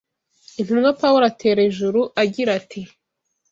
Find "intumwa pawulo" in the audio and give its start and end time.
0.59-1.23